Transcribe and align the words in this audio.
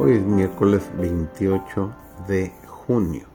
Hoy 0.00 0.12
es 0.12 0.22
miércoles 0.22 0.84
28 0.96 1.92
de 2.28 2.52
junio. 2.68 3.26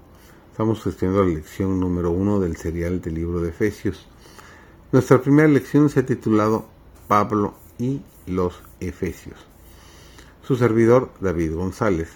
Estamos 0.50 0.88
estudiando 0.88 1.22
la 1.22 1.34
lección 1.34 1.78
número 1.78 2.10
uno 2.12 2.40
del 2.40 2.56
serial 2.56 3.02
del 3.02 3.16
libro 3.16 3.42
de 3.42 3.50
Efesios. 3.50 4.08
Nuestra 4.94 5.22
primera 5.22 5.50
lección 5.50 5.90
se 5.90 6.00
ha 6.00 6.06
titulado 6.06 6.66
Pablo 7.10 7.56
y 7.78 8.00
los 8.28 8.64
Efesios. 8.80 9.46
Su 10.42 10.56
servidor 10.56 11.12
David 11.20 11.54
González. 11.54 12.12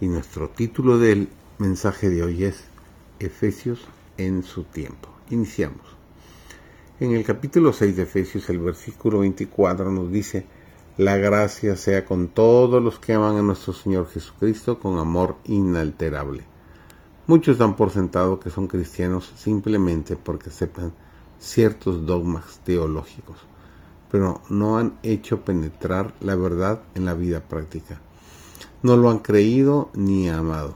Y 0.00 0.08
nuestro 0.08 0.48
título 0.48 0.98
del 0.98 1.28
mensaje 1.58 2.10
de 2.10 2.24
hoy 2.24 2.42
es 2.42 2.64
Efesios 3.20 3.86
en 4.16 4.42
su 4.42 4.64
tiempo. 4.64 5.10
Iniciamos. 5.30 5.86
En 6.98 7.12
el 7.12 7.22
capítulo 7.22 7.72
6 7.72 7.94
de 7.94 8.02
Efesios, 8.02 8.50
el 8.50 8.58
versículo 8.58 9.20
24 9.20 9.92
nos 9.92 10.10
dice, 10.10 10.44
la 11.00 11.16
gracia 11.16 11.76
sea 11.76 12.04
con 12.04 12.28
todos 12.28 12.82
los 12.82 12.98
que 12.98 13.14
aman 13.14 13.36
a 13.38 13.42
nuestro 13.42 13.72
Señor 13.72 14.10
Jesucristo 14.10 14.78
con 14.78 14.98
amor 14.98 15.36
inalterable. 15.44 16.44
Muchos 17.26 17.56
dan 17.56 17.74
por 17.74 17.88
sentado 17.88 18.38
que 18.38 18.50
son 18.50 18.66
cristianos 18.66 19.32
simplemente 19.34 20.16
porque 20.16 20.50
aceptan 20.50 20.92
ciertos 21.38 22.04
dogmas 22.04 22.60
teológicos, 22.64 23.38
pero 24.10 24.42
no 24.50 24.76
han 24.76 24.98
hecho 25.02 25.42
penetrar 25.42 26.12
la 26.20 26.34
verdad 26.34 26.82
en 26.94 27.06
la 27.06 27.14
vida 27.14 27.40
práctica. 27.40 27.98
No 28.82 28.98
lo 28.98 29.08
han 29.08 29.20
creído 29.20 29.88
ni 29.94 30.28
amado. 30.28 30.74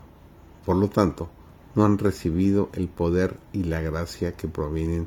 Por 0.65 0.77
lo 0.77 0.89
tanto, 0.89 1.29
no 1.75 1.85
han 1.85 1.99
recibido 1.99 2.71
el 2.73 2.89
poder 2.89 3.37
y 3.53 3.65
la 3.65 3.83
gracia 3.83 4.33
que 4.33 4.49
provienen 4.49 5.07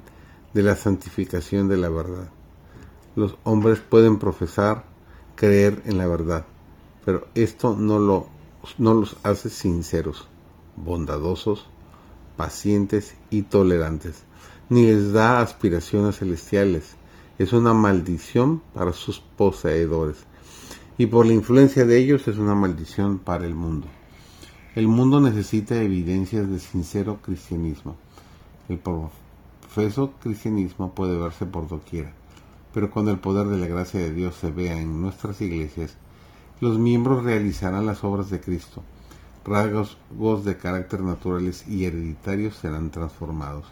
de 0.53 0.61
la 0.61 0.75
santificación 0.75 1.67
de 1.69 1.77
la 1.77 1.89
verdad. 1.89 2.29
Los 3.15 3.35
hombres 3.45 3.79
pueden 3.79 4.19
profesar 4.19 4.95
creer 5.37 5.83
en 5.85 5.99
la 5.99 6.07
verdad, 6.07 6.45
pero 7.05 7.27
esto 7.35 7.77
no, 7.77 7.99
lo, 7.99 8.27
no 8.79 8.95
los 8.95 9.15
hace 9.23 9.49
sinceros, 9.49 10.27
bondadosos, 10.75 11.67
pacientes 12.35 13.15
y 13.29 13.43
tolerantes, 13.43 14.23
ni 14.67 14.83
les 14.87 15.13
da 15.13 15.39
aspiraciones 15.39 16.17
celestiales. 16.17 16.97
Es 17.37 17.53
una 17.53 17.73
maldición 17.73 18.63
para 18.73 18.93
sus 18.93 19.19
poseedores, 19.19 20.17
y 20.97 21.05
por 21.05 21.27
la 21.27 21.33
influencia 21.33 21.85
de 21.85 21.99
ellos 21.99 22.27
es 22.27 22.39
una 22.39 22.55
maldición 22.55 23.19
para 23.19 23.45
el 23.45 23.53
mundo. 23.53 23.87
El 24.73 24.87
mundo 24.87 25.21
necesita 25.21 25.79
evidencias 25.81 26.49
de 26.49 26.59
sincero 26.59 27.19
cristianismo. 27.21 27.95
El 28.69 28.79
profeso 28.79 30.13
cristianismo 30.19 30.93
puede 30.93 31.15
verse 31.17 31.45
por 31.45 31.67
doquiera 31.67 32.11
pero 32.77 32.91
cuando 32.91 33.09
el 33.09 33.17
poder 33.17 33.47
de 33.47 33.57
la 33.57 33.65
gracia 33.65 33.99
de 33.99 34.13
Dios 34.13 34.35
se 34.35 34.51
vea 34.51 34.79
en 34.79 35.01
nuestras 35.01 35.41
iglesias, 35.41 35.95
los 36.59 36.77
miembros 36.77 37.23
realizarán 37.23 37.87
las 37.87 38.03
obras 38.03 38.29
de 38.29 38.39
Cristo. 38.39 38.83
Rasgos 39.43 40.45
de 40.45 40.57
carácter 40.57 41.01
naturales 41.01 41.67
y 41.67 41.85
hereditarios 41.85 42.55
serán 42.55 42.91
transformados. 42.91 43.65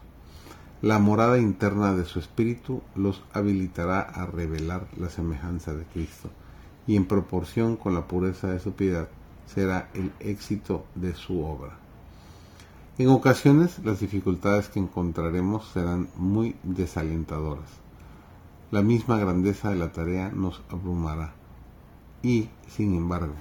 La 0.81 0.97
morada 0.97 1.37
interna 1.37 1.93
de 1.93 2.05
su 2.05 2.17
espíritu 2.17 2.81
los 2.95 3.21
habilitará 3.31 3.99
a 3.99 4.25
revelar 4.25 4.87
la 4.97 5.11
semejanza 5.11 5.75
de 5.75 5.83
Cristo, 5.83 6.31
y 6.87 6.95
en 6.95 7.05
proporción 7.05 7.75
con 7.77 7.93
la 7.93 8.07
pureza 8.07 8.47
de 8.47 8.59
su 8.59 8.71
piedad 8.71 9.07
será 9.45 9.91
el 9.93 10.13
éxito 10.19 10.83
de 10.95 11.13
su 11.13 11.43
obra. 11.43 11.77
En 12.97 13.09
ocasiones 13.09 13.77
las 13.85 13.99
dificultades 13.99 14.67
que 14.67 14.79
encontraremos 14.79 15.67
serán 15.67 16.07
muy 16.17 16.55
desalentadoras 16.63 17.84
la 18.75 18.81
misma 18.81 19.17
grandeza 19.17 19.69
de 19.69 19.77
la 19.77 19.93
tarea 19.93 20.27
nos 20.35 20.61
abrumará. 20.69 21.33
Y, 22.21 22.49
sin 22.67 22.93
embargo, 22.93 23.33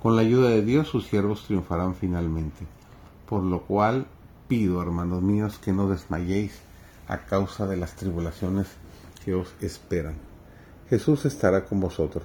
con 0.00 0.14
la 0.14 0.22
ayuda 0.22 0.50
de 0.50 0.62
Dios 0.62 0.86
sus 0.86 1.08
siervos 1.08 1.42
triunfarán 1.44 1.96
finalmente. 1.96 2.64
Por 3.28 3.42
lo 3.42 3.62
cual 3.62 4.06
pido, 4.46 4.80
hermanos 4.80 5.22
míos, 5.22 5.58
que 5.58 5.72
no 5.72 5.88
desmayéis 5.88 6.60
a 7.08 7.24
causa 7.24 7.66
de 7.66 7.76
las 7.76 7.96
tribulaciones 7.96 8.68
que 9.24 9.34
os 9.34 9.52
esperan. 9.60 10.14
Jesús 10.88 11.24
estará 11.24 11.64
con 11.64 11.80
vosotros. 11.80 12.22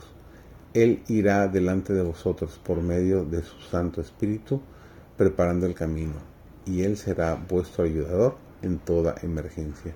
Él 0.75 1.01
irá 1.07 1.47
delante 1.47 1.93
de 1.93 2.03
vosotros 2.03 2.59
por 2.63 2.79
medio 2.83 3.25
de 3.25 3.41
su 3.41 3.59
Santo 3.71 4.01
Espíritu, 4.01 4.61
preparando 5.17 5.65
el 5.65 5.73
camino, 5.73 6.13
y 6.67 6.83
Él 6.83 6.95
será 6.95 7.33
vuestro 7.33 7.85
ayudador 7.85 8.37
en 8.61 8.77
toda 8.77 9.15
emergencia. 9.23 9.95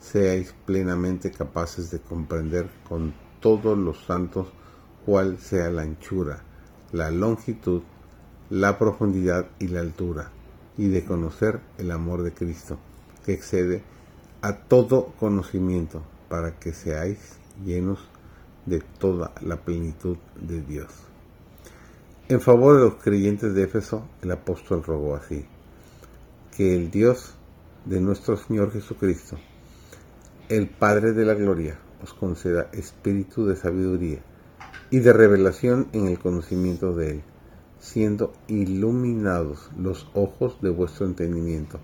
seáis 0.00 0.54
plenamente 0.64 1.30
capaces 1.30 1.90
de 1.90 2.00
comprender 2.00 2.70
con 2.88 3.14
todos 3.40 3.76
los 3.76 4.04
santos 4.04 4.48
cuál 5.04 5.38
sea 5.38 5.70
la 5.70 5.82
anchura, 5.82 6.42
la 6.92 7.10
longitud, 7.10 7.82
la 8.50 8.78
profundidad 8.78 9.46
y 9.58 9.68
la 9.68 9.80
altura, 9.80 10.30
y 10.76 10.88
de 10.88 11.04
conocer 11.04 11.60
el 11.78 11.90
amor 11.90 12.22
de 12.22 12.32
Cristo, 12.32 12.78
que 13.24 13.32
excede 13.32 13.82
a 14.42 14.54
todo 14.54 15.12
conocimiento, 15.18 16.02
para 16.28 16.58
que 16.58 16.72
seáis 16.72 17.38
llenos 17.64 17.98
de 18.66 18.80
toda 18.80 19.32
la 19.40 19.56
plenitud 19.56 20.18
de 20.40 20.60
Dios. 20.60 20.88
En 22.28 22.40
favor 22.40 22.76
de 22.76 22.84
los 22.84 22.94
creyentes 22.96 23.54
de 23.54 23.64
Éfeso, 23.64 24.06
el 24.20 24.30
apóstol 24.30 24.82
rogó 24.84 25.16
así, 25.16 25.46
que 26.54 26.74
el 26.74 26.90
Dios 26.90 27.34
de 27.86 28.00
nuestro 28.00 28.36
Señor 28.36 28.70
Jesucristo, 28.72 29.38
el 30.48 30.66
Padre 30.66 31.12
de 31.12 31.26
la 31.26 31.34
Gloria 31.34 31.78
os 32.02 32.14
conceda 32.14 32.70
espíritu 32.72 33.44
de 33.44 33.54
sabiduría 33.54 34.20
y 34.88 35.00
de 35.00 35.12
revelación 35.12 35.88
en 35.92 36.08
el 36.08 36.18
conocimiento 36.18 36.94
de 36.94 37.10
Él, 37.10 37.22
siendo 37.78 38.32
iluminados 38.46 39.70
los 39.78 40.08
ojos 40.14 40.58
de 40.62 40.70
vuestro 40.70 41.04
entendimiento, 41.04 41.80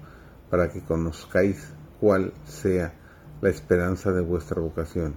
para 0.49 0.73
que 0.73 0.81
conozcáis 0.81 1.75
cuál 2.01 2.33
sea 2.47 2.95
la 3.43 3.51
esperanza 3.51 4.13
de 4.13 4.23
vuestra 4.23 4.63
vocación 4.63 5.15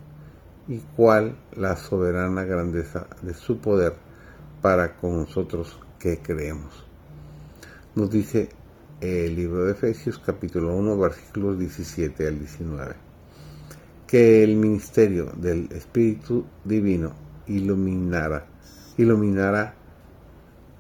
y 0.68 0.80
cuál 0.98 1.38
la 1.56 1.78
soberana 1.78 2.44
grandeza 2.44 3.08
de 3.22 3.34
su 3.34 3.60
poder 3.60 3.94
para 4.62 4.98
con 4.98 5.20
nosotros 5.20 5.80
que 6.00 6.20
creemos. 6.20 6.86
Nos 7.96 8.12
dice 8.12 8.50
el 9.00 9.38
libro 9.38 9.64
de 9.64 9.72
Efesios 9.72 10.20
capítulo 10.20 10.76
1 10.76 10.98
versículos 10.98 11.58
17 11.58 12.28
al 12.28 12.40
19 12.40 13.07
que 14.08 14.42
el 14.42 14.56
ministerio 14.56 15.34
del 15.36 15.70
Espíritu 15.74 16.46
Divino 16.64 17.12
iluminará, 17.46 18.46
iluminará, 18.98 19.76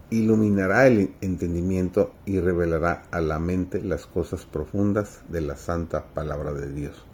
iluminará 0.10 0.88
el 0.88 1.13
entendimiento 1.19 2.13
y 2.25 2.40
revelará 2.40 3.04
a 3.12 3.19
la 3.19 3.38
mente 3.38 3.81
las 3.81 4.07
cosas 4.07 4.46
profundas 4.46 5.22
de 5.28 5.42
la 5.42 5.57
santa 5.57 6.06
palabra 6.13 6.54
de 6.54 6.72
Dios. 6.72 7.06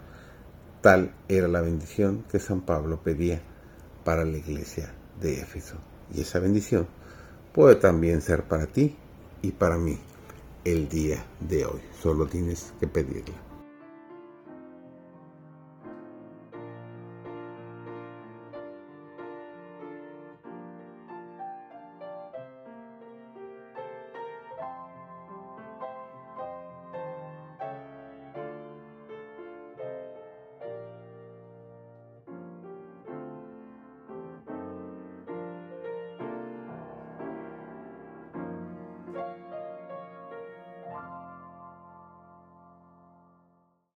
Tal 0.82 1.16
era 1.28 1.48
la 1.48 1.62
bendición 1.62 2.26
que 2.32 2.40
San 2.40 2.62
Pablo 2.62 3.02
pedía 3.04 3.42
para 4.04 4.24
la 4.24 4.38
iglesia 4.38 4.94
de 5.20 5.40
Éfeso. 5.40 5.78
Y 6.14 6.22
esa 6.22 6.40
bendición 6.40 6.88
puede 7.54 7.76
también 7.76 8.22
ser 8.22 8.44
para 8.44 8.68
ti 8.68 8.96
y 9.42 9.52
para 9.52 9.78
mí 9.78 9.98
el 10.64 10.88
día 10.90 11.26
de 11.40 11.66
hoy. 11.66 11.82
Solo 12.00 12.28
tienes 12.28 12.74
que 12.80 12.88
pedirla. 12.88 13.53